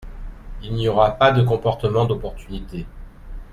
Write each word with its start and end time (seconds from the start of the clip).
Il 0.63 0.73
n’y 0.73 0.87
aura 0.87 1.11
pas 1.11 1.31
de 1.31 1.43
comportement 1.43 2.05
d’opportunité. 2.05 2.87